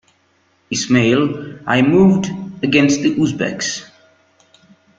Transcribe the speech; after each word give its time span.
Ismail 0.71 1.59
I 1.67 1.83
moved 1.83 2.31
against 2.63 3.03
the 3.03 3.13
Uzbeks. 3.13 3.87